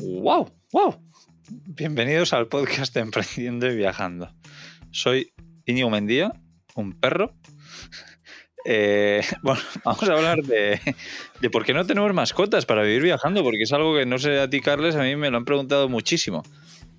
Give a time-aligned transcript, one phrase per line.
[0.00, 0.50] ¡Wow!
[0.72, 0.96] ¡Wow!
[1.48, 4.32] Bienvenidos al podcast de Emprendiendo y Viajando.
[4.90, 5.32] Soy
[5.66, 6.32] Íñigo Mendía,
[6.74, 7.34] un perro.
[8.64, 10.80] Eh, bueno, vamos a hablar de,
[11.52, 14.50] por qué no tenemos mascotas para vivir viajando, porque es algo que no sé a
[14.50, 16.42] ti, Carles, a mí me lo han preguntado muchísimo.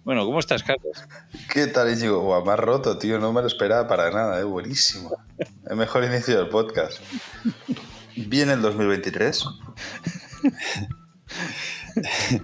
[0.03, 1.05] Bueno, ¿cómo estás, Carles?
[1.51, 2.21] ¿Qué tal, Íñigo?
[2.21, 3.19] Guau, más roto, tío.
[3.19, 4.43] No me lo esperaba para nada, ¿eh?
[4.43, 5.11] Buenísimo.
[5.69, 7.01] El mejor inicio del podcast.
[8.15, 9.43] Viene el 2023.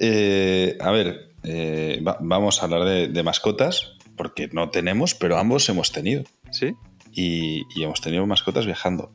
[0.00, 5.38] Eh, a ver, eh, va- vamos a hablar de, de mascotas, porque no tenemos, pero
[5.38, 6.24] ambos hemos tenido.
[6.50, 6.74] ¿Sí?
[7.12, 9.12] Y, y hemos tenido mascotas viajando.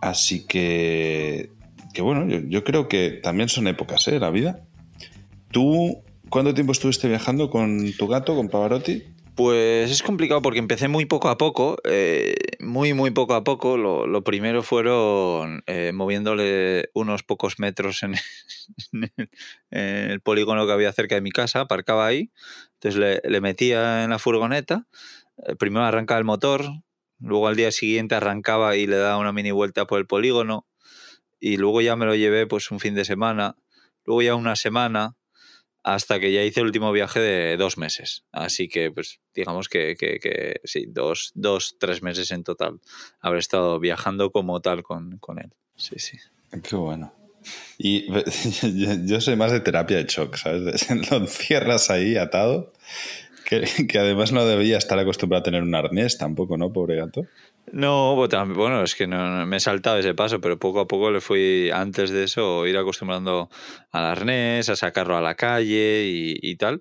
[0.00, 1.50] Así que,
[1.92, 4.20] que bueno, yo, yo creo que también son épocas, ¿eh?
[4.20, 4.60] La vida.
[5.50, 9.02] ¿Tú cuánto tiempo estuviste viajando con tu gato, con Pavarotti?
[9.42, 13.78] Pues es complicado porque empecé muy poco a poco, eh, muy, muy poco a poco.
[13.78, 18.16] Lo, primero fueron eh, moviéndole unos pocos metros en,
[18.92, 19.30] en el,
[19.70, 22.30] en el polígono que había cerca de mi casa, aparcaba ahí.
[22.74, 24.86] Entonces le, le metía en la furgoneta,
[25.46, 26.66] eh, primero arrancaba el motor,
[27.18, 30.66] luego al día siguiente arrancaba y le daba una mini vuelta por el polígono
[31.40, 33.56] y luego ya me lo llevé pues un fin de semana,
[34.04, 35.16] luego ya una semana
[35.82, 38.24] hasta que ya hice el último viaje de dos meses.
[38.32, 42.80] Así que, pues, digamos que, que, que sí, dos, dos, tres meses en total
[43.20, 45.52] habré estado viajando como tal con, con él.
[45.76, 46.18] Sí, sí.
[46.62, 47.14] Qué bueno.
[47.78, 48.06] Y
[48.74, 50.88] yo, yo soy más de terapia de shock, ¿sabes?
[51.10, 52.72] Lo encierras ahí atado,
[53.88, 56.72] que, además no debía estar acostumbrado a tener un arnés tampoco, ¿no?
[56.72, 57.26] Pobre gato.
[57.72, 61.10] No, pues bueno, es que no- me he saltado ese paso, pero poco a poco
[61.10, 63.48] le fui, antes de eso, ir acostumbrando
[63.92, 66.80] al arnés, a sacarlo a la calle y, y tal.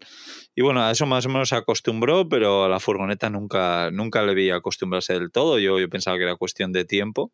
[0.55, 4.23] Y bueno, a eso más o menos se acostumbró, pero a la furgoneta nunca, nunca
[4.23, 5.59] le vi acostumbrarse del todo.
[5.59, 7.31] Yo, yo pensaba que era cuestión de tiempo,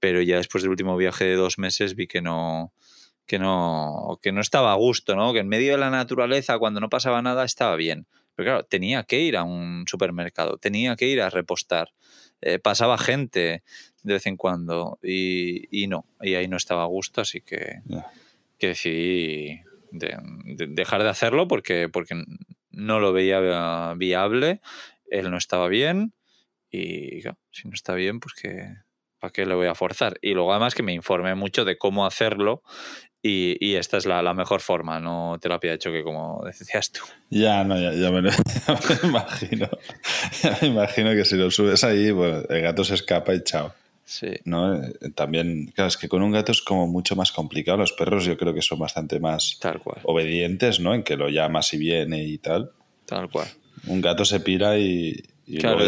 [0.00, 2.72] pero ya después del último viaje de dos meses vi que no,
[3.26, 5.32] que no, que no estaba a gusto, ¿no?
[5.32, 8.06] Que en medio de la naturaleza, cuando no pasaba nada, estaba bien.
[8.36, 11.92] Pero claro, tenía que ir a un supermercado, tenía que ir a repostar.
[12.42, 13.62] Eh, pasaba gente
[14.02, 17.80] de vez en cuando y, y no, y ahí no estaba a gusto, así que,
[18.58, 22.14] que decidí de- de- dejar de hacerlo porque, porque
[22.70, 24.60] no lo veía viable,
[25.10, 26.12] él no estaba bien
[26.70, 28.74] y claro, si no está bien, pues que
[29.18, 30.18] ¿para qué le voy a forzar?
[30.22, 32.62] Y luego además que me informé mucho de cómo hacerlo
[33.22, 37.00] y, y esta es la, la mejor forma, no terapia de choque como decías tú.
[37.30, 38.30] Ya, no, ya, ya me, lo-
[38.66, 39.68] ya me imagino.
[40.42, 43.72] Ya me imagino que si lo subes ahí, pues el gato se escapa y chao.
[44.04, 44.28] Sí.
[44.44, 44.74] ¿no?
[44.76, 47.78] Eh, También, claro, es que con un gato es como mucho más complicado.
[47.78, 50.94] Los perros yo creo que son bastante más Tal cual, obedientes, ¿no?
[50.94, 52.70] En que lo llamas y viene y tal.
[53.06, 53.48] tal cual.
[53.88, 55.80] Un gato se pira y, y Claro,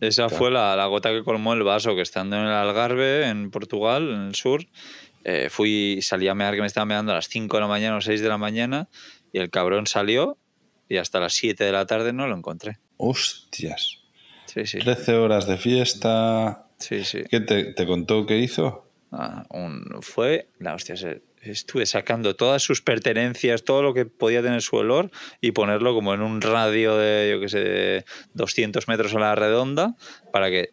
[0.00, 0.36] Esa Claro.
[0.36, 4.08] fue la, la gota que colmó el vaso, que estando en el Algarve, en Portugal,
[4.10, 4.64] en el sur,
[5.24, 7.96] eh, fui, salí a mear que me estaba meando a las 5 de la mañana
[7.96, 8.88] o 6 de la mañana
[9.32, 10.36] y el cabrón salió
[10.88, 12.78] y hasta las 7 de la tarde no lo encontré.
[12.98, 14.00] Hostias.
[14.46, 14.78] Sí, sí.
[14.80, 16.66] 13 horas de fiesta.
[16.78, 17.22] Sí, sí.
[17.30, 18.90] ¿Qué te, te contó qué hizo?
[19.12, 20.96] Ah, un- fue la hostia.
[20.96, 25.10] se- Estuve sacando todas sus pertenencias, todo lo que podía tener su olor
[25.40, 28.04] y ponerlo como en un radio de, yo qué sé, de
[28.34, 29.96] 200 metros a la redonda
[30.32, 30.70] para que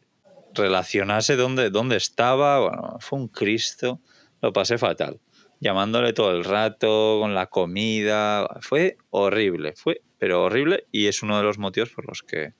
[0.54, 2.60] relacionase dónde, dónde estaba.
[2.60, 4.00] Bueno, fue un Cristo.
[4.42, 5.20] Lo pasé fatal.
[5.60, 8.48] Llamándole todo el rato, con la comida.
[8.62, 10.86] Fue horrible, fue, pero horrible.
[10.92, 12.54] Y es uno de los motivos por los que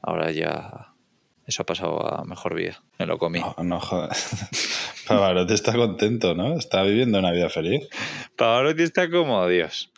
[0.00, 0.94] ahora ya
[1.48, 2.80] eso ha pasado a mejor vida.
[2.98, 3.40] Me lo comí.
[3.40, 4.46] No, no jodas.
[5.08, 6.56] Pavarotti está contento, ¿no?
[6.58, 7.88] Está viviendo una vida feliz.
[8.36, 9.90] Pavarotti está como Dios.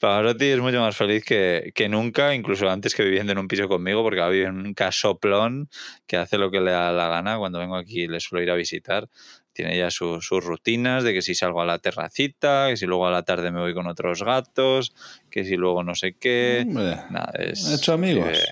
[0.00, 3.66] Pavarotti es mucho más feliz que, que nunca, incluso antes que viviendo en un piso
[3.68, 5.68] conmigo, porque ahora vive en un casoplón
[6.06, 7.38] que hace lo que le da la gana.
[7.38, 9.08] Cuando vengo aquí le suelo ir a visitar.
[9.54, 13.08] Tiene ya su- sus rutinas de que si salgo a la terracita, que si luego
[13.08, 14.94] a la tarde me voy con otros gatos,
[15.30, 16.62] que si luego no sé qué.
[16.64, 18.28] Hombre, Nada, es, ¿Ha hecho amigos?
[18.28, 18.46] vive-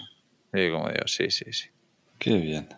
[0.52, 1.68] vive como Dios, sí, sí, sí.
[2.18, 2.68] Qué bien.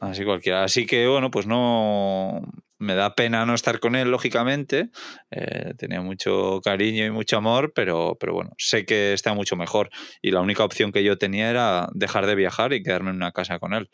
[0.00, 0.64] Así cualquiera.
[0.64, 2.42] Así que bueno, pues no
[2.78, 4.90] me da pena no estar con él, lógicamente.
[5.30, 9.90] Eh, tenía mucho cariño y mucho amor, pero, pero bueno, sé que está mucho mejor.
[10.20, 13.32] Y la única opción que yo tenía era dejar de viajar y quedarme en una
[13.32, 13.88] casa con él.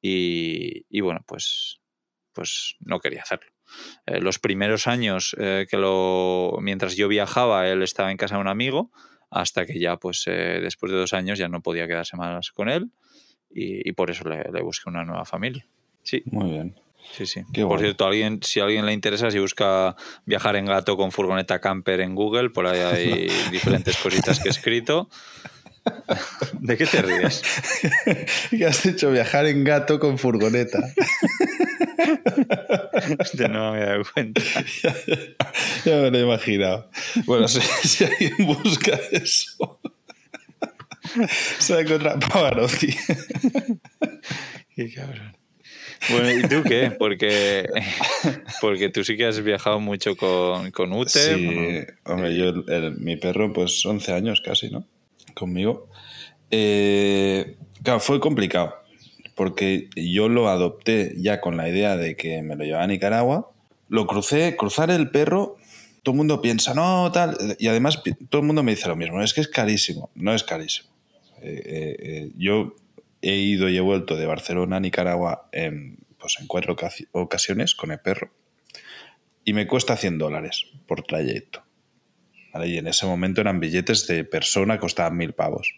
[0.00, 1.80] Y, y bueno, pues,
[2.32, 3.50] pues no quería hacerlo.
[4.06, 6.58] Eh, los primeros años eh, que lo.
[6.60, 8.92] mientras yo viajaba, él estaba en casa de un amigo,
[9.30, 12.92] hasta que ya, pues, después de dos años ya no podía quedarse más con él.
[13.54, 15.64] Y, y por eso le, le busqué una nueva familia.
[16.02, 16.74] Sí, Muy bien.
[17.12, 17.42] sí, sí.
[17.52, 17.82] Qué por bueno.
[17.82, 19.94] cierto, alguien, si a alguien le interesa, si busca
[20.26, 24.50] viajar en gato con furgoneta camper en Google, por ahí hay diferentes cositas que he
[24.50, 25.08] escrito.
[26.60, 27.42] ¿De qué te ríes?
[28.50, 30.80] que has dicho viajar en gato con furgoneta.
[33.20, 34.42] Este no me he dado cuenta.
[35.84, 36.90] ya me lo he imaginado.
[37.26, 39.80] Bueno, si, si alguien busca eso,
[41.58, 42.88] se encontrar Pavarotti.
[44.76, 45.36] Qué cabrón.
[46.10, 46.90] Bueno, ¿y tú qué?
[46.90, 47.66] Porque,
[48.60, 51.10] porque tú sí que has viajado mucho con, con Ute.
[51.10, 54.86] Sí, hombre, yo, el- mi perro, pues 11 años casi, ¿no?
[55.34, 55.88] Conmigo.
[56.50, 58.74] Eh, claro, fue complicado,
[59.34, 63.50] porque yo lo adopté ya con la idea de que me lo llevaba a Nicaragua.
[63.88, 65.56] Lo crucé, cruzar el perro,
[66.02, 67.36] todo el mundo piensa, no, tal.
[67.58, 70.10] Y además todo el mundo me dice lo mismo, es que es carísimo.
[70.14, 70.90] No es carísimo.
[71.44, 72.74] Eh, eh, yo
[73.22, 77.74] he ido y he vuelto de Barcelona a Nicaragua en, pues en cuatro ocasi- ocasiones
[77.74, 78.30] con el perro
[79.44, 81.62] y me cuesta 100 dólares por trayecto.
[82.52, 82.68] ¿Vale?
[82.68, 85.74] Y en ese momento eran billetes de persona, costaban mil pavos.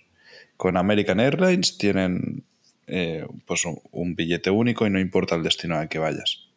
[0.56, 2.44] Con American Airlines tienen
[2.86, 6.48] eh, pues un, un billete único y no importa el destino al que vayas.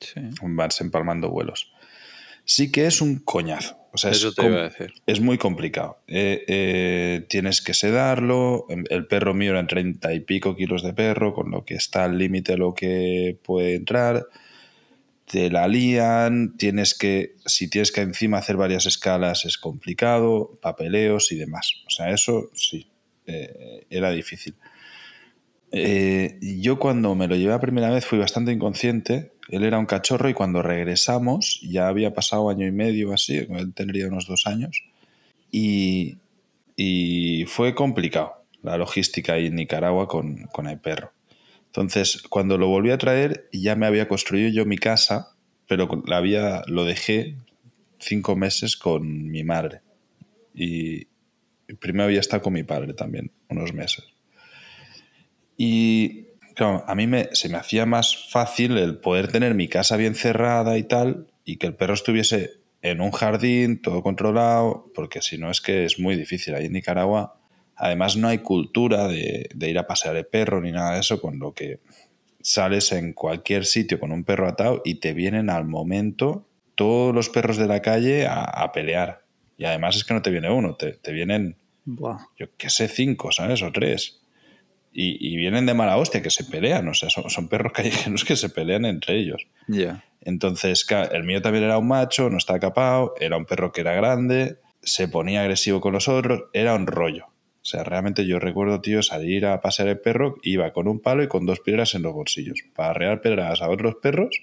[0.00, 0.20] Sí.
[0.42, 1.72] Vas empalmando vuelos.
[2.44, 3.76] Sí que es un coñazo.
[3.94, 4.94] O sea, Eso es, te iba a decir.
[5.06, 5.98] es muy complicado.
[6.06, 8.66] Eh, eh, tienes que sedarlo.
[8.88, 12.16] El perro mío eran 30 y pico kilos de perro, con lo que está al
[12.16, 14.26] límite lo que puede entrar.
[15.26, 21.30] Te la lían, tienes que, si tienes que encima hacer varias escalas es complicado, papeleos
[21.30, 21.82] y demás.
[21.86, 22.86] O sea, eso sí,
[23.26, 24.54] eh, era difícil.
[25.74, 29.32] Eh, yo cuando me lo llevé a primera vez fui bastante inconsciente.
[29.48, 33.72] Él era un cachorro y cuando regresamos, ya había pasado año y medio así, él
[33.74, 34.84] tendría unos dos años,
[35.50, 36.18] y,
[36.76, 41.12] y fue complicado la logística ahí en Nicaragua con, con el perro.
[41.66, 45.34] Entonces, cuando lo volví a traer, ya me había construido yo mi casa,
[45.68, 47.36] pero la había, lo dejé
[47.98, 49.80] cinco meses con mi madre.
[50.54, 51.06] Y
[51.80, 54.11] primero había estado con mi padre también, unos meses.
[55.64, 56.24] Y
[56.56, 60.16] claro, a mí me, se me hacía más fácil el poder tener mi casa bien
[60.16, 65.38] cerrada y tal, y que el perro estuviese en un jardín, todo controlado, porque si
[65.38, 66.56] no es que es muy difícil.
[66.56, 67.38] Ahí en Nicaragua,
[67.76, 71.20] además, no hay cultura de, de ir a pasear el perro ni nada de eso,
[71.20, 71.78] con lo que
[72.40, 76.44] sales en cualquier sitio con un perro atado y te vienen al momento
[76.74, 79.22] todos los perros de la calle a, a pelear.
[79.56, 82.18] Y además es que no te viene uno, te, te vienen Buah.
[82.36, 83.62] yo qué sé, cinco, ¿sabes?
[83.62, 84.21] O tres.
[84.92, 88.24] Y, y vienen de mala hostia, que se pelean, o sea, son, son perros callejeros
[88.24, 89.46] que se pelean entre ellos.
[89.68, 90.04] Ya.
[90.20, 93.92] Entonces, el mío también era un macho, no estaba capado, era un perro que era
[93.94, 97.26] grande, se ponía agresivo con los otros, era un rollo.
[97.26, 101.22] O sea, realmente yo recuerdo, tío, salir a pasear el perro, iba con un palo
[101.22, 104.42] y con dos piedras en los bolsillos, para arrear pedradas a otros perros,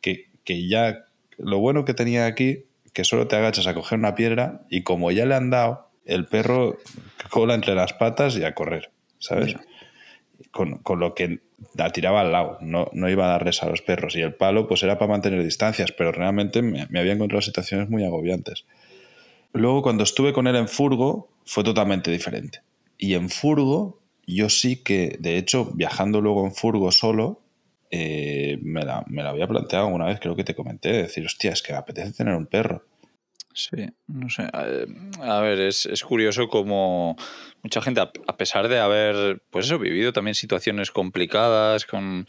[0.00, 1.06] que, que ya,
[1.36, 5.10] lo bueno que tenía aquí, que solo te agachas a coger una piedra y como
[5.10, 6.78] ya le han dado, el perro
[7.28, 9.56] cola entre las patas y a correr, ¿sabes?
[10.50, 11.40] Con, con lo que
[11.74, 14.16] la tiraba al lado, no, no iba a darles a los perros.
[14.16, 18.04] Y el palo, pues era para mantener distancias, pero realmente me, había encontrado situaciones muy
[18.04, 18.64] agobiantes.
[19.52, 22.62] Luego, cuando estuve con él en Furgo, fue totalmente diferente.
[22.98, 27.40] Y en Furgo, yo sí que, de hecho, viajando luego en Furgo solo,
[27.90, 31.24] eh, me, la, me la había planteado una vez, creo que te comenté, de decir,
[31.24, 32.84] hostia, es que me apetece tener un perro.
[33.52, 34.48] Sí, no sé.
[34.52, 37.16] A ver, es, es curioso como
[37.62, 42.26] mucha gente, a pesar de haber, pues eso, vivido también situaciones complicadas con,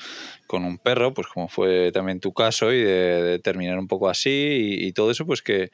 [0.47, 4.77] con un perro, pues como fue también tu caso, y de, terminar un poco así
[4.79, 5.71] y, todo eso, pues que,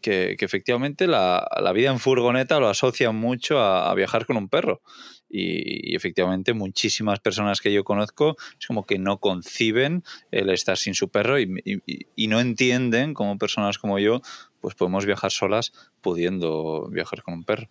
[0.00, 4.82] que, efectivamente la, la vida en furgoneta lo asocian mucho a, viajar con un perro.
[5.28, 10.94] Y, efectivamente muchísimas personas que yo conozco es como que no conciben el estar sin
[10.94, 11.46] su perro y,
[12.28, 14.20] no entienden como personas como yo
[14.64, 17.68] pues podemos viajar solas pudiendo viajar con un perro.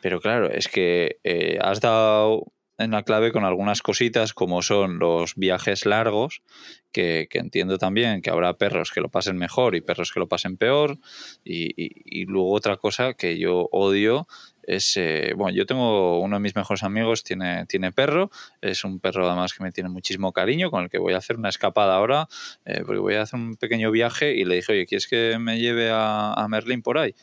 [0.00, 2.46] Pero claro, es que eh, has dado
[2.78, 6.42] en la clave con algunas cositas como son los viajes largos,
[6.90, 10.26] que, que entiendo también que habrá perros que lo pasen mejor y perros que lo
[10.26, 10.98] pasen peor.
[11.44, 14.26] Y, y- y luego otra cosa que yo odio
[14.62, 19.00] es, eh, bueno, yo tengo uno de mis mejores amigos, tiene, tiene perro, es un
[19.00, 21.96] perro además que me tiene muchísimo cariño, con el que voy a hacer una escapada
[21.96, 22.28] ahora,
[22.64, 25.58] eh, porque voy a hacer un pequeño viaje y le dije, oye, ¿quieres que me
[25.58, 27.14] lleve a, a Merlín por ahí?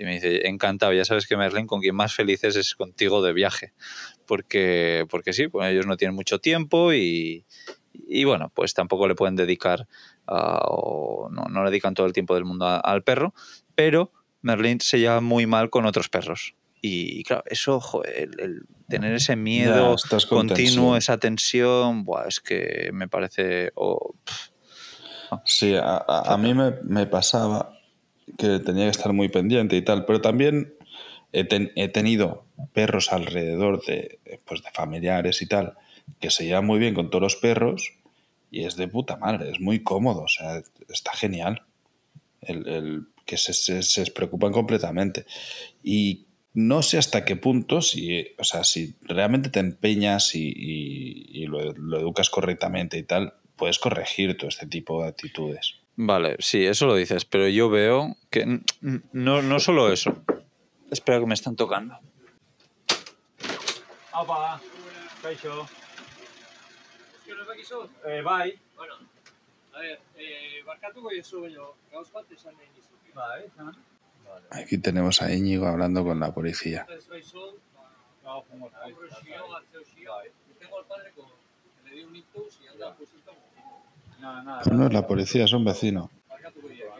[0.00, 3.32] Y me dice, encantado, ya sabes que Merlín con quien más felices es contigo de
[3.32, 3.72] viaje,
[4.26, 7.44] porque, porque sí, pues ellos no tienen mucho tiempo y,
[8.24, 9.88] bueno, pues tampoco le pueden dedicar,
[10.26, 13.34] ah, o no, no le dedican todo el tiempo del mundo a- al perro,
[13.74, 16.54] pero Merlín se lleva muy mal con otros perros.
[16.80, 22.40] Y claro, eso, joder, el, el tener ese miedo Ya, continuo, esa tensión, buah, es
[22.40, 23.72] que me parece...
[23.74, 24.14] oh,
[25.44, 27.74] Sí, a, a- a mí me, me pasaba
[28.38, 30.74] que tenía que estar muy pendiente y tal, pero también
[31.32, 35.74] he, ten- he tenido perros alrededor de, pues, de familiares y tal,
[36.20, 37.92] que se llevan muy bien con todos los perros
[38.50, 41.62] y es de puta madre, es muy cómodo, o sea, está genial.
[42.40, 45.26] El, el que se, se, se preocupan completamente.
[45.82, 51.42] Y no sé hasta qué punto, si, o sea, si realmente te empeñas y, y,
[51.42, 55.76] y lo, lo, educas correctamente y tal, puedes corregir todo este tipo de actitudes.
[55.96, 58.60] Vale, sí, eso lo dices, pero yo veo que
[59.12, 60.22] no, no solo eso.
[60.90, 61.98] Espera que me están tocando.
[64.12, 64.60] Apa,
[65.22, 65.68] kaixo.
[68.06, 68.58] Eh, bai.
[68.74, 68.94] Bueno,
[69.74, 73.12] a ver, eh, barkatuko jozu baino, gauz bat esan nahi nizuke.
[73.14, 73.50] Bai.
[74.50, 76.86] Aquí tenemos a Íñigo hablando con la policía.
[76.88, 77.90] Ez baizun, ba,
[78.24, 78.94] Gaur joango naiz.
[78.94, 80.12] aurre xio, atzeo xio.
[80.58, 83.08] Tengo al padre con, que le dio un ictus y anda pues
[84.72, 86.10] no es la policía, es un vecino.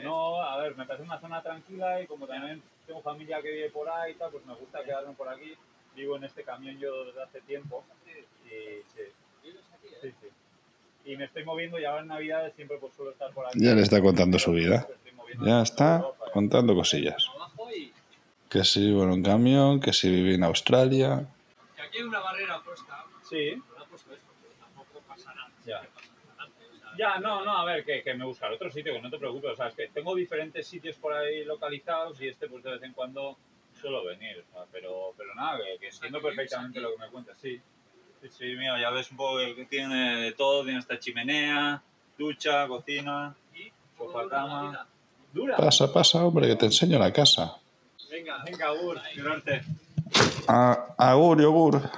[0.02, 3.70] No, a ver, me parece una zona tranquila y como también tengo familia que vive
[3.70, 5.54] por ahí y tal, pues me gusta quedarme por aquí.
[5.96, 7.84] Vivo en este camión yo desde hace tiempo
[8.44, 8.48] y
[8.94, 9.02] sí,
[9.42, 9.98] ¿Vives aquí, eh?
[10.00, 10.28] sí, sí.
[11.10, 13.58] Y me estoy moviendo y ahora en Navidades siempre pues suelo estar por aquí.
[13.64, 14.86] Ya le está contando su vida.
[15.42, 17.26] Ya está y- contando cosillas.
[18.50, 21.26] Que si vive en un camión, que si vive en Australia.
[21.76, 23.04] que aquí hay una barrera puesta.
[23.28, 23.56] Sí.
[23.56, 25.50] No la ha puesto esto, pero tampoco pasa nada.
[26.96, 27.18] Ya.
[27.20, 29.52] No, no, a ver, que, que me buscaré otro sitio, que no te preocupes.
[29.52, 32.82] O sea, es que tengo diferentes sitios por ahí localizados y este, pues de vez
[32.82, 33.38] en cuando
[33.80, 34.44] suelo venir.
[34.48, 37.60] o sea, pero, pero nada, que, que entiendo perfectamente lo que me cuentas, sí.
[38.22, 41.82] Sí, mira, ya ves un poco que tiene de todo: tiene esta chimenea,
[42.16, 43.34] ducha, cocina.
[43.54, 44.86] y Sofá, cama.
[45.32, 45.56] ¡Dura!
[45.56, 47.56] Pasa, pasa, hombre, que te enseño la casa.
[48.10, 49.62] Venga, Venga, Gur, norte.
[50.48, 51.90] Ah, agur, yogur.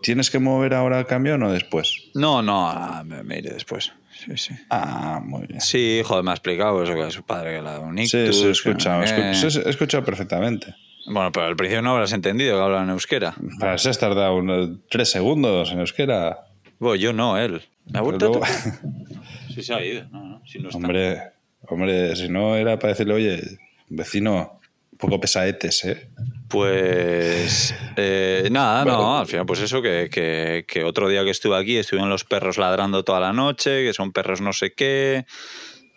[0.00, 2.10] ¿Tienes que mover ahora el camión o después?
[2.14, 3.92] No, no, ah, me, me iré después.
[4.12, 4.54] Sí, sí.
[4.70, 5.60] Ah, muy bien.
[5.60, 8.36] Sí, joder, me ha explicado eso, que su padre que la de un Sí, ictus,
[8.36, 8.72] sí,
[9.34, 10.74] sí, sí, he escuchado perfectamente.
[11.06, 13.34] Bueno, pero al principio no habrás entendido que hablan euskera.
[13.58, 16.44] Para eso has tardado unos tres segundos en euskera.
[16.78, 17.62] Bueno, yo no, él.
[17.86, 18.44] ¿Me ha vuelto Luego-?
[19.54, 20.78] Sí se ha ido, no, no, si no está.
[20.78, 21.22] hombre,
[21.68, 23.42] hombre, si no era para decirle, oye,
[23.88, 24.60] vecino,
[24.92, 26.08] un poco pesaetes, ¿eh?
[26.48, 31.56] Pues eh, nada, no, al final pues eso, que, que, que otro día que estuve
[31.58, 35.26] aquí estuvieron los perros ladrando toda la noche, que son perros no sé qué,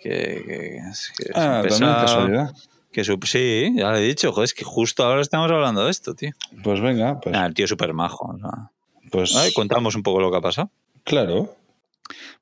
[0.02, 0.10] que,
[0.46, 0.80] que,
[1.18, 2.52] que Ah, también casualidad.
[2.96, 5.92] Que su- sí, ya le he dicho, joder, es que justo ahora estamos hablando de
[5.92, 6.32] esto, tío.
[6.64, 8.34] Pues venga, pues, Nah, el tío es súper majo.
[8.34, 8.72] o sea.
[9.12, 10.72] pues Ay, contamos un poco lo que ha pasado.
[11.04, 11.54] claro.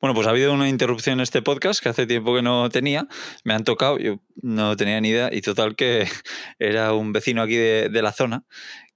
[0.02, 3.08] Bueno, pues ha habido una interrupción en este podcast que hace tiempo que no tenía.
[3.46, 5.30] Me han tocado, yo no tenía ni idea.
[5.32, 6.06] Y total que
[6.60, 8.44] era un vecino aquí de, de la zona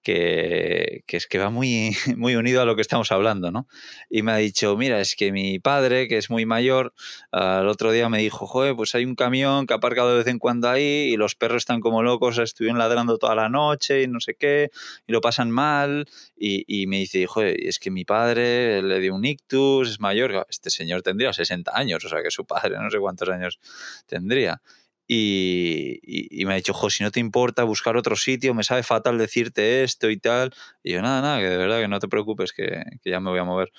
[0.08, 3.68] que, es que va muy, muy unido a lo que estamos hablando, ¿no?
[4.10, 6.94] Y me ha dicho, mira, es que mi padre, que es muy mayor,
[7.32, 10.28] al otro día me dijo, joder, pues hay un camión que ha aparcado de vez
[10.28, 14.08] en cuando ahí y los perros están como locos, estuvieron ladrando toda la noche y
[14.08, 14.70] no sé qué,
[15.08, 16.08] y lo pasan mal.
[16.38, 20.46] Y, y me dice, joder, es que mi padre le dio un ictus, es mayor.
[20.50, 23.60] Este señor tendría 60 años, o sea que su padre no sé cuántos años
[24.06, 24.62] tendría.
[25.08, 29.18] Y, me ha dicho, jo, si no te importa buscar otro sitio, me sabe fatal
[29.18, 30.54] decirte esto y tal.
[30.84, 33.40] Y yo, nada, nada, que de verdad que no te preocupes, que, ya me voy
[33.40, 33.72] a mover.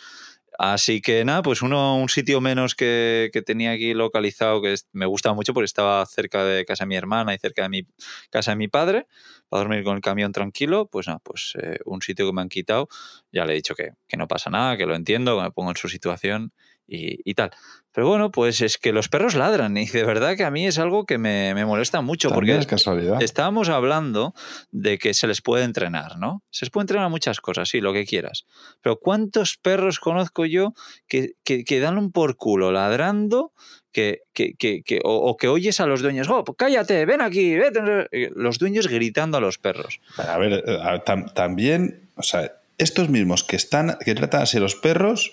[0.58, 5.06] Así que nada, pues uno, un sitio menos que, que tenía aquí localizado, que me
[5.06, 7.82] gusta mucho porque estaba cerca de casa de mi hermana y cerca de mi
[8.30, 9.06] casa de mi padre,
[9.48, 12.48] para dormir con el camión tranquilo, pues nada, pues eh, un sitio que me han
[12.48, 12.88] quitado,
[13.30, 15.70] ya le he dicho que, que no pasa nada, que lo entiendo, que me pongo
[15.70, 16.52] en su situación
[16.88, 17.50] y, y tal.
[17.92, 20.78] Pero bueno, pues es que los perros ladran y de verdad que a mí es
[20.78, 23.22] algo que me, me molesta mucho También porque es casualidad.
[23.22, 24.34] Estábamos hablando
[24.70, 26.42] de que se les puede entrenar, ¿no?
[26.50, 28.46] Se les puede entrenar muchas cosas, sí, lo que quieras.
[28.82, 30.74] Pero ¿cuántos perros conozco yo
[31.08, 33.52] que, que, que dan un por culo ladrando
[33.90, 37.56] que, que, que, que- o, o que oyes a los dueños, oh, cállate, ven aquí,
[37.56, 37.80] vete.
[38.12, 40.00] Eh, Los dueños gritando a los perros.
[40.18, 44.60] A ver, eh, tam- también, o sea, estos mismos que están, que tratan así a
[44.60, 45.32] los perros,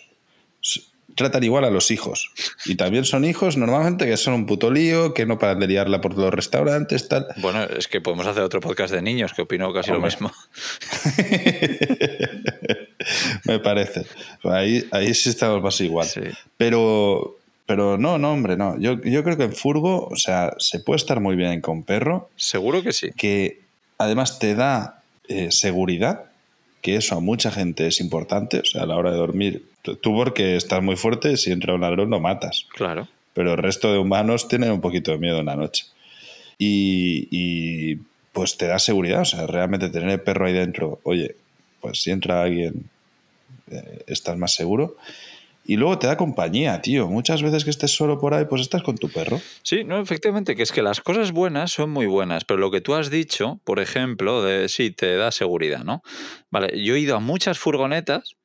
[1.15, 2.31] tratan igual a los hijos.
[2.65, 6.01] Y también son hijos normalmente que son un puto lío, que no paran de liarla
[6.01, 7.27] por los restaurantes, tal.
[7.37, 10.11] Bueno, es que podemos hacer otro podcast de niños que opino casi Hombre.
[10.19, 10.31] lo mismo.
[13.45, 14.05] Me parece.
[14.43, 16.07] Ahí, ahí sí estamos más igual.
[16.07, 16.21] Sí.
[16.57, 18.77] Pero, pero no, no, hombre, no.
[18.79, 22.29] Yo, yo creo que en furgo, o sea, se puede estar muy bien con perro,
[22.35, 23.11] Seguro que sí.
[23.15, 23.61] que
[23.97, 26.25] además te da eh, seguridad,
[26.85, 29.65] que eso a mucha gente es importante, o sea, a la hora de dormir.
[29.81, 33.07] Tú porque estás muy fuerte, si entra un ladrón lo matas, Claro.
[33.33, 35.85] pero el resto de humanos tienen un poquito de miedo en la noche.
[36.59, 37.95] Y, y,
[38.33, 41.35] pues te da seguridad, o sea, realmente tener el perro ahí dentro, oye,
[41.81, 42.87] pues si entra alguien,
[43.71, 44.95] eh, estás más seguro.
[45.65, 47.07] Y luego te da compañía, tío.
[47.07, 49.41] Muchas veces que estés solo por ahí, pues estás con tu perro.
[49.63, 52.81] Sí, no, efectivamente, que es que las cosas buenas son muy buenas, pero lo que
[52.81, 56.03] tú has dicho, por ejemplo, de sí, te da seguridad, ¿no?
[56.51, 58.35] Vale, yo he ido a muchas furgonetas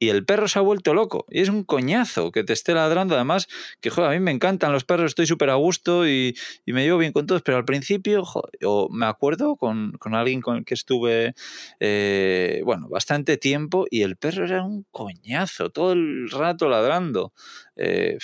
[0.00, 1.26] y el perro se ha vuelto loco.
[1.28, 3.14] Y es un coñazo que te esté ladrando.
[3.14, 3.48] Además,
[3.82, 6.82] que joder, a mí me encantan los perros, estoy súper a gusto y, y, me
[6.82, 7.42] llevo bien con todos.
[7.42, 8.50] Pero al principio, joder,
[8.90, 11.34] me acuerdo con, con, alguien con el que estuve,
[11.80, 17.34] eh, bueno, bastante tiempo y el perro era un coñazo, todo el rato ladrando.
[17.76, 18.16] Eh,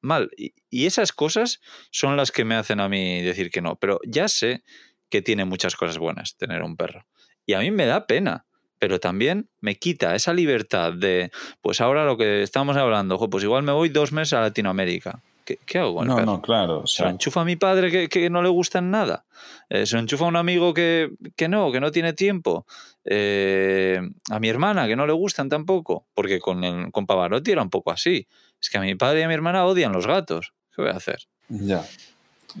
[0.00, 0.28] mal.
[0.36, 1.60] Y, y esas cosas
[1.92, 3.76] son las que me hacen a mí decir que no.
[3.76, 4.64] Pero ya sé
[5.08, 7.06] que tiene muchas cosas buenas tener un perro.
[7.46, 8.45] Y a mí me da pena
[8.78, 11.30] pero también me quita esa libertad de,
[11.60, 15.22] pues ahora lo que estamos hablando, pues igual me voy dos meses a Latinoamérica.
[15.44, 16.80] ¿Qué, qué hago con No, no, claro.
[16.80, 19.26] o ¿Se lo enchufa a mi padre que, que no le gusta en nada?
[19.68, 22.66] Eh, ¿Se lo enchufa a un amigo que, que no, que no tiene tiempo?
[23.04, 26.08] Eh, ¿A mi hermana que no le gustan tampoco?
[26.14, 28.26] Porque con, el, con Pavarotti era un poco así.
[28.60, 30.52] Es que a mi padre y a mi hermana odian los gatos.
[30.74, 31.28] ¿Qué voy a hacer?
[31.48, 31.84] ya.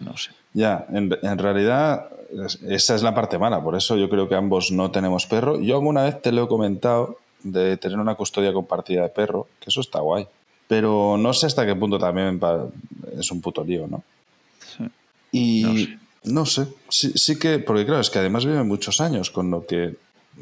[0.02, 0.30] No sé.
[0.52, 2.08] Ya, en, en realidad
[2.44, 5.60] es- esa es la parte mala, por eso yo creo que ambos no tenemos perro.
[5.60, 9.70] Yo alguna vez te lo he comentado de tener una custodia compartida de perro, que
[9.70, 10.26] eso está guay.
[10.68, 12.40] Pero no sé hasta qué punto también
[13.18, 14.02] es un puto lío, ¿no?
[14.76, 14.84] Sí.
[15.32, 16.66] Y No no sé.
[16.88, 19.94] sí, sí que, porque claro, es que además vive muchos años, con lo que,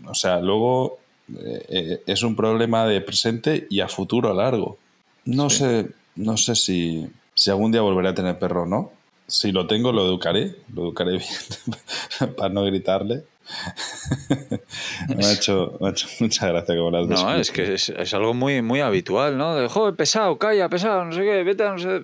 [0.06, 0.98] o sea, luego
[1.36, 4.78] eh, eh, es un problema de presente y a futuro largo.
[5.26, 5.58] No Sí.
[5.58, 8.92] sé, no sé si, si algún día volveré a tener perro o no.
[9.26, 13.24] Si lo tengo, lo educaré, lo educaré bien para no gritarle.
[15.08, 18.14] me, ha hecho, me ha hecho mucha gracia como las No, es que es, es
[18.14, 19.54] algo muy, muy habitual, ¿no?
[19.54, 22.02] De, joder, pesado, calla, pesado, no sé qué, vete, no sé.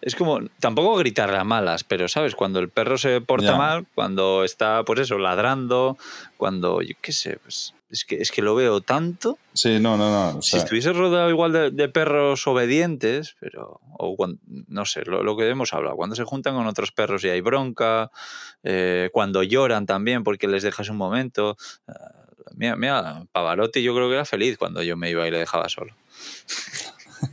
[0.00, 2.34] Es como, tampoco gritarle a malas, pero, ¿sabes?
[2.34, 3.56] Cuando el perro se porta Ya.
[3.56, 5.98] mal, cuando está, pues eso, ladrando,
[6.36, 9.38] cuando, yo qué sé, pues, es que, es que lo veo tanto.
[9.52, 10.38] Sí, no, no, no.
[10.38, 15.22] o si estuviese rodeado igual de, de perros obedientes, pero, o cuando, no sé, lo,
[15.22, 18.10] lo que hemos hablado, cuando se juntan con otros perros y hay bronca,
[18.62, 21.56] eh, cuando lloran también porque les dejas un momento.
[21.88, 21.92] eh,
[22.54, 25.68] mira, mira, Pavarotti yo creo que era feliz cuando yo me iba y le dejaba
[25.68, 25.94] solo.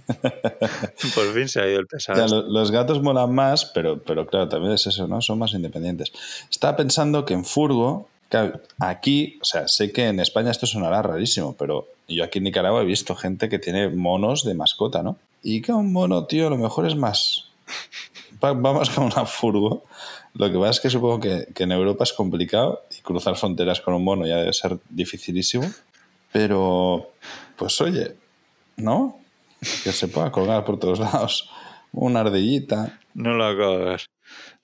[1.15, 2.25] Por fin se ha ido el pesado.
[2.25, 5.21] Ya, los gatos molan más, pero, pero claro, también es eso, ¿no?
[5.21, 6.11] Son más independientes.
[6.49, 11.03] Estaba pensando que en Furgo, claro, aquí, o sea, sé que en España esto sonará
[11.03, 15.17] rarísimo, pero yo aquí en Nicaragua he visto gente que tiene monos de mascota, ¿no?
[15.43, 17.51] Y que un mono, tío, a lo mejor es más.
[18.43, 19.83] Va, va más con una Furgo.
[20.33, 23.81] Lo que pasa es que supongo que, que en Europa es complicado y cruzar fronteras
[23.81, 25.71] con un mono ya debe ser dificilísimo.
[26.31, 27.11] Pero,
[27.55, 28.15] pues oye,
[28.77, 29.19] ¿no?
[29.83, 31.51] Que se pueda colgar por todos lados.
[31.93, 32.99] Una ardillita.
[33.13, 34.01] No lo acabo de ver.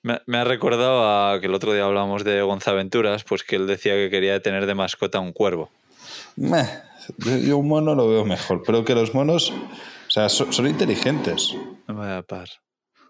[0.02, 3.66] Me, me ha recordado a que el otro día hablamos de Gonzaventuras, pues que él
[3.66, 5.70] decía que quería tener de mascota un cuervo.
[6.36, 6.66] Meh,
[7.46, 11.54] yo, un mono lo veo mejor, pero que los monos, o sea, son, son inteligentes.
[11.86, 12.48] No me da par.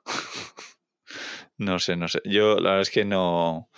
[1.59, 2.21] no sé, no sé.
[2.25, 3.71] Yo la verdad es que no,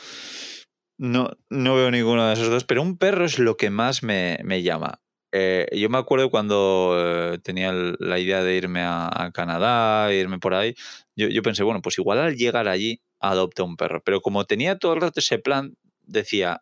[0.99, 4.41] no, no veo ninguno de esos dos, pero un perro es lo que más me,
[4.43, 5.02] me llama.
[5.33, 6.95] Eh, yo me acuerdo cuando
[7.35, 10.75] eh, tenía la idea de irme a, a Canadá, irme por ahí,
[11.17, 14.03] yo, yo pensé, bueno, pues igual al llegar allí adopto un perro.
[14.05, 16.61] Pero como tenía todo el rato ese plan, decía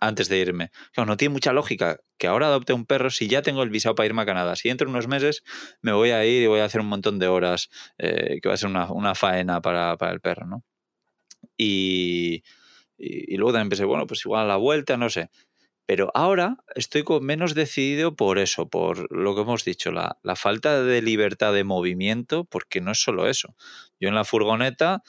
[0.00, 3.62] antes de irme, no tiene mucha lógica que ahora adopte un perro si ya tengo
[3.62, 4.56] el visado para irme a Canadá.
[4.56, 5.42] Si dentro de unos meses
[5.82, 8.54] me voy a ir y voy a hacer un montón de horas, eh, que va
[8.54, 10.64] a ser una, una faena para, para el perro, ¿no?
[11.56, 12.42] Y,
[12.98, 15.30] y, y luego también pensé, bueno, pues igual a la vuelta, no sé.
[15.86, 20.82] Pero ahora estoy con menos decidido por eso, por lo que hemos dicho, la, falta
[20.82, 23.54] de libertad de movimiento, porque no es solo eso.
[24.00, 25.02] Yo en la furgoneta,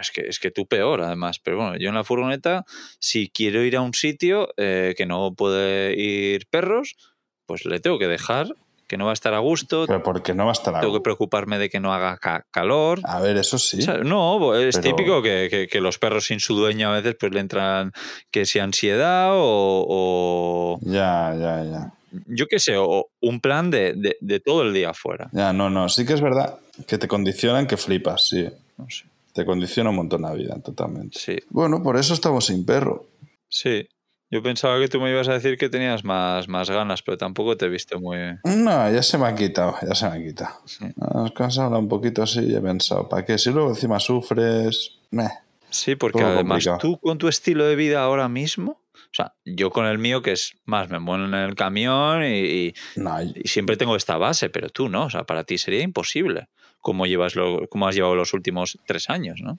[0.00, 2.64] es que, es que tú peor además, pero bueno, yo en la furgoneta,
[3.00, 6.96] si quiero ir a un sitio eh, que no puede ir perros,
[7.44, 8.54] pues le tengo que dejar,
[8.90, 11.00] que no va a estar a gusto, Pero porque no va a estar tengo que
[11.00, 12.98] preocuparme de que no haga ca- calor.
[13.04, 13.78] A ver, eso sí.
[13.78, 16.94] O sea, no, es Pero- típico que, que- que los perros sin su dueño a
[16.96, 17.92] veces pues le entran
[18.32, 21.92] que si ansiedad o, o Ya, ya, ya.
[22.26, 25.30] yo qué sé, o un plan de, de- de todo el día afuera.
[25.32, 25.88] Ya, no, no.
[25.88, 28.48] Sí que es verdad que te condicionan que flipas, sí.
[28.76, 29.04] No sé.
[29.32, 31.16] Te condiciona un montón la vida, totalmente.
[31.16, 33.04] Sí, Bueno, por eso estamos sin perro.
[33.48, 33.86] sí.
[34.30, 37.56] Yo pensaba que tú me ibas a decir que tenías más, más ganas, pero tampoco
[37.56, 38.16] te viste muy...
[38.44, 40.54] No, ya se me ha quitado, ya se me ha quitado.
[40.66, 40.84] Sí.
[41.00, 43.38] Has cansado un poquito así y he pensado, ¿para qué?
[43.38, 44.98] Si luego encima sufres...
[45.10, 45.30] Meh.
[45.70, 46.78] Sí, porque además complicado.
[46.78, 50.32] tú con tu estilo de vida ahora mismo, o sea, yo con el mío que
[50.32, 52.38] es más, me muevo en el camión y,
[52.68, 55.82] y- No, y siempre tengo esta base, pero tú no, o sea, para ti sería
[55.82, 56.48] imposible
[56.80, 59.58] como llevas lo, como has llevado los últimos tres años, ¿no?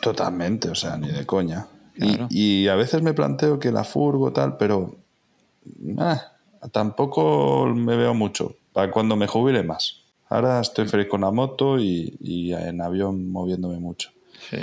[0.00, 1.66] Totalmente, o sea, ni de coña.
[2.30, 4.96] Y- a veces me planteo que la furgo tal, pero
[5.86, 6.16] eh,
[6.72, 8.56] tampoco me veo mucho.
[8.72, 10.02] Para cuando me jubile más.
[10.28, 14.10] Ahora estoy feliz con la moto y, y en avión moviéndome mucho.
[14.48, 14.58] Sí.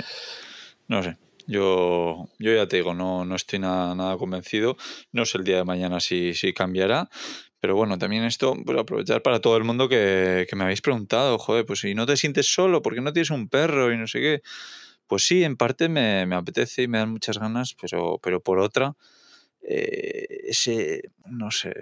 [0.88, 1.16] No sé.
[1.46, 4.76] Yo, yo ya te digo, no, no estoy nada, nada convencido.
[5.12, 7.08] No sé el día de mañana si, si cambiará.
[7.60, 11.38] Pero bueno, también esto, pues aprovechar para todo el mundo que, que me habéis preguntado,
[11.38, 14.20] joder, pues si no te sientes solo, porque no tienes un perro y no sé
[14.20, 14.42] qué?
[15.08, 18.60] Pues sí, en parte me, me apetece y me dan muchas ganas, pero, pero por
[18.60, 18.94] otra,
[19.62, 21.74] eh, ese, no sé,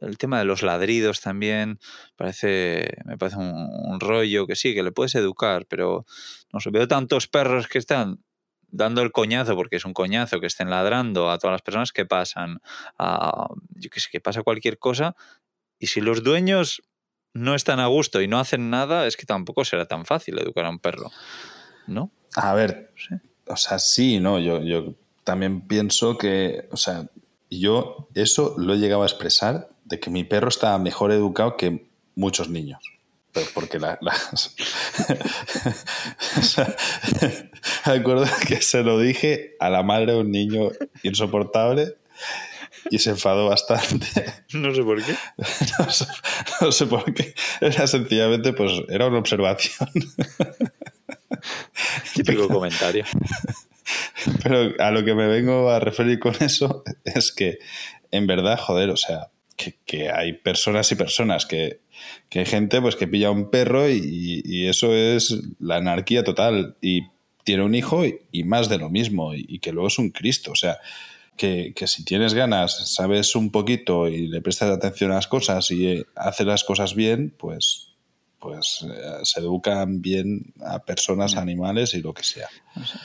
[0.00, 1.78] el tema de los ladridos también
[2.16, 6.04] parece, me parece un, un rollo que sí, que le puedes educar, pero
[6.52, 8.22] no sé, veo tantos perros que están
[8.68, 12.04] dando el coñazo, porque es un coñazo, que estén ladrando a todas las personas que
[12.04, 12.60] pasan,
[12.98, 15.16] a, yo que sé, que pasa cualquier cosa,
[15.78, 16.82] y si los dueños
[17.32, 20.66] no están a gusto y no hacen nada, es que tampoco será tan fácil educar
[20.66, 21.10] a un perro,
[21.86, 22.10] ¿no?
[22.36, 23.14] A ver, Sí.
[23.46, 24.94] o sea, sí, no, yo, yo
[25.24, 27.06] también pienso que, o sea,
[27.50, 31.86] yo eso lo he llegado a expresar de que mi perro está mejor educado que
[32.14, 32.80] muchos niños.
[33.32, 34.54] Pero porque la, las-
[36.38, 36.74] o sea,
[37.86, 40.70] me acuerdo que se lo dije a la madre de un niño
[41.02, 41.96] insoportable
[42.90, 44.06] y se enfadó bastante.
[44.54, 45.14] No sé por qué.
[45.78, 46.06] No sé,
[46.60, 47.34] no sé por qué.
[47.60, 49.88] Era sencillamente, pues, era una observación.
[52.14, 53.04] Típico comentario.
[54.42, 57.58] Pero a lo que me vengo a referir con eso es que,
[58.10, 61.80] en verdad, joder, o sea, que, que hay personas y personas, que,
[62.28, 66.76] que hay gente pues que pilla un perro y, y eso es la anarquía total.
[66.80, 67.02] Y
[67.44, 70.10] tiene un hijo y, y más de lo mismo, y, y que luego es un
[70.10, 70.50] Cristo.
[70.50, 70.78] O sea,
[71.36, 75.70] que, que si tienes ganas, sabes un poquito y le prestas atención a las cosas
[75.70, 77.85] y eh, haces las cosas bien, pues,
[78.38, 82.48] pues eh, se educan bien a personas, a animales y lo que sea.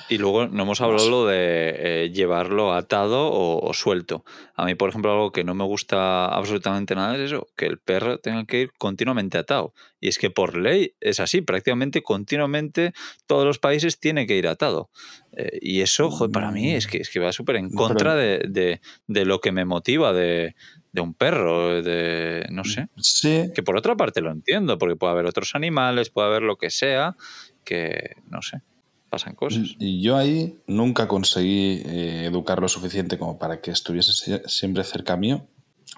[0.10, 4.26] Y luego no hemos hablado lo de eh, llevarlo atado o, o suelto.
[4.56, 7.80] A mí, por ejemplo, algo que no me gusta absolutamente nada es eso, que el
[7.80, 9.74] perro tenga que ir continuamente atado.
[10.00, 12.94] Y es que por ley es así, prácticamente continuamente
[13.28, 14.90] todos los países tienen que ir atado.
[15.38, 18.46] Eh, y eso, joder, para mí es que, es que va súper en contra de,
[18.50, 20.56] de- de lo que me motiva de,
[20.92, 22.90] de un perro, de, no sé.
[22.98, 26.58] Sí, Que por otra parte lo entiendo, porque puede haber otros animales, puede haber lo
[26.58, 27.16] que sea,
[27.64, 28.62] que, no sé,
[29.10, 29.76] pasan cosas.
[29.80, 34.84] Y yo ahí nunca conseguí eh, educar lo suficiente como para que estuviese sie- siempre
[34.84, 35.48] cerca mío,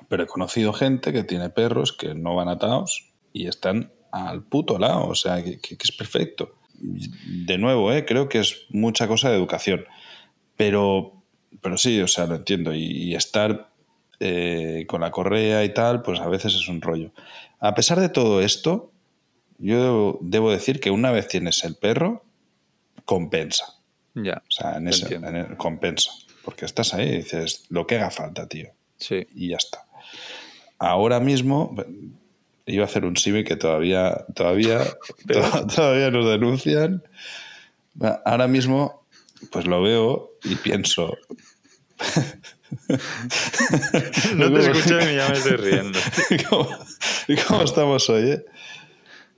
[0.10, 4.78] pero he conocido gente que tiene perros que no van atados y están al puto
[4.78, 6.56] lado, o sea, que, que- que es perfecto.
[7.46, 9.86] De nuevo, eh, creo que es mucha cosa de educación,
[10.58, 11.14] pero,
[11.62, 12.74] pero sí, o sea, lo entiendo.
[12.74, 13.70] Y, y estar
[14.20, 17.12] eh, con la correa y tal, pues a veces es un rollo.
[17.60, 18.92] A pesar de todo esto,
[19.58, 22.24] yo debo, debo decir que una vez tienes el perro,
[23.06, 23.66] compensa.
[24.16, 25.28] Ya, O sea, en ese entiendo.
[25.30, 26.12] en el- compensa.
[26.44, 28.70] Porque estás ahí y dices lo que haga falta, tío.
[28.98, 29.26] sí.
[29.34, 29.86] Y ya está.
[30.78, 31.74] Ahora mismo
[32.66, 34.80] iba a hacer un símil que todavía, todavía,
[35.28, 37.04] to- todavía nos denuncian.
[38.26, 39.06] Ahora mismo,
[39.52, 41.16] pues lo veo y pienso.
[44.36, 46.00] No te escucho y ya me estoy riendo.
[46.50, 46.68] ¿Cómo,
[47.48, 48.32] cómo estamos hoy?
[48.32, 48.46] eh?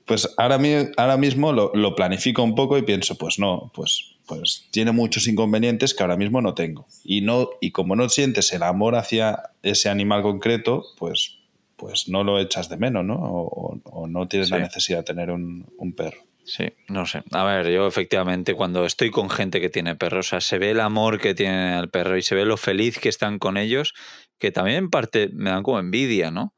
[0.05, 0.59] Pues ahora,
[0.97, 5.27] ahora mismo lo, lo planifico un poco y pienso, pues no, pues, pues tiene muchos
[5.27, 6.87] inconvenientes que ahora mismo no tengo.
[7.03, 11.39] Y, no, y como no sientes el amor hacia ese animal concreto, pues,
[11.75, 13.15] pues no lo echas de menos, ¿no?
[13.19, 14.63] O, no tienes la Sí.
[14.63, 16.19] necesidad de tener un, un perro.
[16.43, 17.23] Sí, no sé.
[17.31, 20.71] A ver, yo efectivamente cuando estoy con gente que tiene perros, o sea, se ve
[20.71, 23.93] el amor que tienen al perro y se ve lo feliz que están con ellos,
[24.37, 26.53] que también en parte me dan como envidia, ¿no?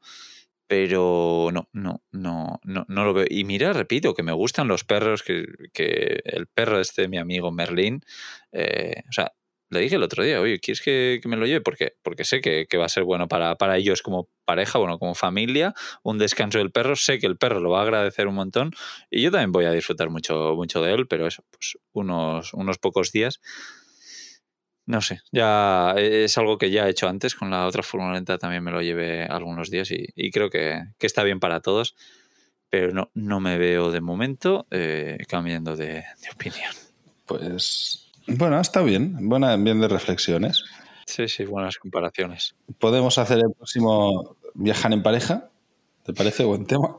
[0.66, 3.24] Pero no, no, no, no, no lo veo.
[3.30, 7.16] Y mira, repito, que me gustan los perros, que, que el perro este de mi
[7.16, 8.02] amigo Merlín,
[8.52, 9.32] eh, o sea,
[9.70, 11.60] le dije el otro día, oye, ¿quieres que, que me lo lleve?
[11.60, 14.98] Porque, porque sé que, que va a ser bueno para, para ellos como pareja, bueno,
[14.98, 18.34] como familia, un descanso del perro, sé que el perro lo va a agradecer un
[18.34, 18.72] montón
[19.10, 22.78] y yo también voy a disfrutar mucho, mucho de él, pero eso, pues unos, unos
[22.78, 23.40] pocos días.
[24.86, 28.64] No sé, ya es algo que ya he hecho antes, con la otra furgoneta también
[28.64, 31.94] me lo llevé algunos días y, y creo que, que está bien para todos,
[32.70, 36.72] pero no, no me veo de momento eh, cambiando de, de opinión.
[37.26, 40.64] Pues bueno, está bien, buena, bien de reflexiones.
[41.06, 42.54] Sí, sí, buenas comparaciones.
[42.78, 45.48] Podemos hacer el próximo viajar en pareja,
[46.04, 46.96] ¿te parece buen tema?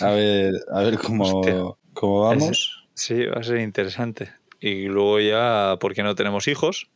[0.00, 2.84] A ver, a ver cómo, cómo vamos.
[2.94, 4.32] Sí, va a ser interesante.
[4.60, 6.88] Y luego ya, porque no tenemos hijos,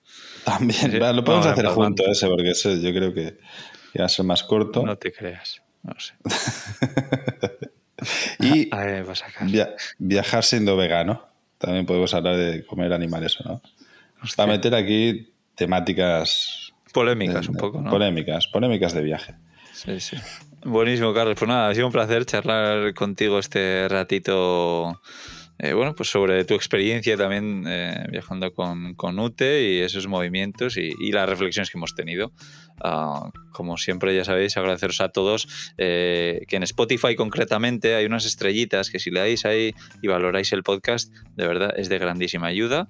[0.45, 3.39] También, Sí, lo podemos hacer juntos ese, porque ese yo creo que,
[3.93, 4.83] que va a ser más corto.
[4.87, 5.61] no te creas.
[5.83, 6.15] No sé.
[8.41, 9.49] y A ver, va a sacar.
[9.51, 11.27] via- viajar siendo vegano.
[11.59, 13.63] También podemos hablar de comer animales o no.
[14.23, 14.37] Hostia.
[14.37, 17.91] Para meter aquí temáticas Polémicas un poco, ¿no?
[17.91, 19.35] polémicas, polémicas de viaje.
[19.73, 20.17] Sí, sí.
[20.65, 21.37] Buenísimo, Carlos.
[21.39, 25.01] Pues nada, ha sido un placer charlar contigo este ratito
[25.59, 30.77] eh, bueno, pues sobre tu experiencia también eh, viajando con, con, UTE y esos movimientos
[30.77, 32.33] y, y las reflexiones que hemos tenido.
[32.85, 38.25] Uh, como siempre, ya sabéis, agradeceros a todos eh, que en Spotify concretamente hay unas
[38.25, 42.47] estrellitas que si le dais ahí y valoráis el podcast, de verdad es de grandísima
[42.47, 42.87] ayuda.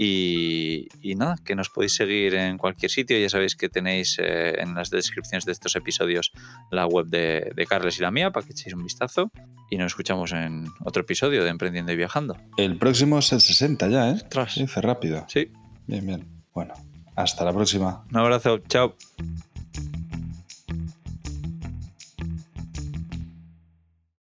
[0.00, 3.18] Y, y, nada, que nos podéis seguir en cualquier sitio.
[3.18, 6.30] Ya sabéis que tenéis eh, en las descripciones de estos episodios
[6.70, 9.32] la web de, de, Carles y la mía para que echéis un vistazo.
[9.70, 12.36] Y nos escuchamos en otro episodio de Emprendiendo y Viajando.
[12.56, 14.22] El próximo es el 60 ya, ¿eh?
[14.28, 14.54] Tras.
[14.54, 15.24] Dice rápido.
[15.28, 15.52] Sí.
[15.86, 16.26] Bien, bien.
[16.54, 16.74] Bueno,
[17.16, 18.04] hasta la próxima.
[18.10, 18.58] Un abrazo.
[18.68, 18.94] Chao.